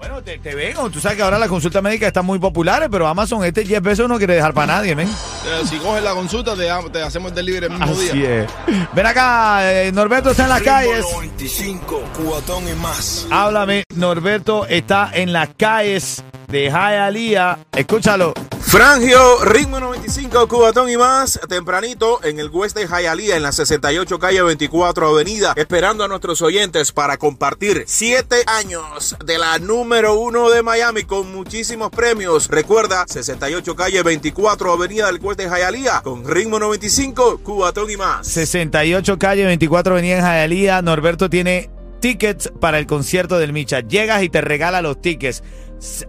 Bueno, 0.00 0.22
te, 0.22 0.38
te 0.38 0.54
vengo. 0.54 0.88
Tú 0.88 0.98
sabes 0.98 1.18
que 1.18 1.22
ahora 1.22 1.38
las 1.38 1.48
consultas 1.50 1.82
médicas 1.82 2.06
están 2.06 2.24
muy 2.24 2.38
populares, 2.38 2.88
pero 2.90 3.06
Amazon 3.06 3.44
este 3.44 3.64
10 3.64 3.82
pesos 3.82 4.08
no 4.08 4.16
quiere 4.16 4.34
dejar 4.34 4.54
para 4.54 4.78
nadie, 4.78 4.96
men. 4.96 5.06
Eh, 5.06 5.62
Si 5.68 5.76
coges 5.76 6.02
la 6.02 6.12
consulta, 6.14 6.56
te, 6.56 6.66
te 6.90 7.02
hacemos 7.02 7.28
el 7.32 7.34
delivery 7.34 7.66
el 7.66 7.72
mismo 7.72 7.84
Así 7.84 8.08
día. 8.18 8.44
es. 8.44 8.50
Ven 8.94 9.06
acá, 9.06 9.70
eh, 9.70 9.92
Norberto 9.92 10.30
está 10.30 10.44
en 10.44 10.48
las 10.48 10.62
calles. 10.62 11.04
95, 11.12 12.02
cubatón 12.16 12.66
y 12.66 12.72
más. 12.80 13.26
Háblame, 13.30 13.84
Norberto 13.94 14.64
está 14.66 15.10
en 15.12 15.34
las 15.34 15.50
calles 15.58 16.24
de 16.50 16.70
Hialeah. 16.70 17.58
Escúchalo. 17.72 18.34
Frangio, 18.60 19.44
ritmo 19.44 19.80
95, 19.80 20.46
Cubatón 20.46 20.88
y 20.90 20.96
más, 20.96 21.40
tempranito 21.48 22.22
en 22.22 22.38
el 22.38 22.50
West 22.50 22.76
de 22.76 22.86
Hialeah, 22.86 23.36
en 23.36 23.42
la 23.42 23.50
68 23.50 24.18
calle 24.20 24.42
24 24.42 25.08
avenida, 25.08 25.54
esperando 25.56 26.04
a 26.04 26.08
nuestros 26.08 26.40
oyentes 26.40 26.92
para 26.92 27.16
compartir 27.16 27.82
siete 27.88 28.44
años 28.46 29.16
de 29.24 29.38
la 29.38 29.58
número 29.58 30.14
uno 30.14 30.50
de 30.50 30.62
Miami 30.62 31.02
con 31.02 31.32
muchísimos 31.32 31.90
premios. 31.90 32.46
Recuerda, 32.48 33.06
68 33.08 33.74
calle 33.74 34.04
24 34.04 34.72
avenida 34.72 35.06
del 35.06 35.18
West 35.20 35.40
de 35.40 35.48
Hialeah, 35.48 36.02
con 36.02 36.24
ritmo 36.24 36.60
95, 36.60 37.40
Cubatón 37.42 37.90
y 37.90 37.96
más. 37.96 38.26
68 38.28 39.18
calle 39.18 39.46
24 39.46 39.94
avenida 39.94 40.18
en 40.18 40.24
Hialeah. 40.24 40.82
Norberto 40.82 41.28
tiene 41.28 41.70
tickets 42.00 42.52
para 42.60 42.78
el 42.78 42.86
concierto 42.86 43.38
del 43.38 43.52
Micha. 43.52 43.80
Llegas 43.80 44.22
y 44.22 44.28
te 44.28 44.40
regala 44.40 44.82
los 44.82 45.00
tickets. 45.00 45.42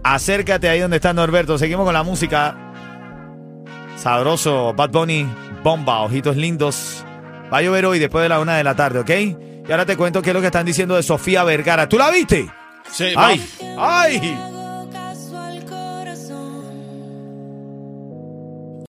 Acércate 0.04 0.70
ahí 0.70 0.80
donde 0.80 0.98
está 0.98 1.14
Norberto. 1.14 1.58
Seguimos 1.58 1.86
con 1.86 1.94
la 1.94 2.04
música. 2.04 2.56
Sabroso, 3.98 4.74
Bad 4.74 4.90
Bunny, 4.90 5.28
bomba, 5.64 6.02
ojitos 6.02 6.36
lindos. 6.36 7.06
Va 7.54 7.58
a 7.60 7.62
llover 7.62 7.86
hoy 7.86 8.00
después 8.00 8.24
de 8.24 8.30
la 8.30 8.40
una 8.40 8.58
de 8.58 8.64
la 8.64 8.76
tarde, 8.76 9.00
¿ok? 9.00 9.10
Y 9.10 9.72
ahora 9.72 9.86
te 9.86 9.96
cuento 9.96 10.22
qué 10.22 10.32
es 10.32 10.34
lo 10.34 10.42
que 10.42 10.48
están 10.48 10.66
diciendo 10.66 10.96
de 10.96 11.04
Sofía 11.04 11.44
Vergara. 11.44 11.88
¿Tú 11.88 11.98
la 11.98 12.10
viste? 12.10 12.50
Sí, 12.92 13.14
¡Ay! 13.16 13.46
¡Ay! 13.78 14.51